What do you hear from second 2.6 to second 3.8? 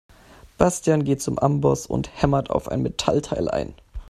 ein Metallteil ein.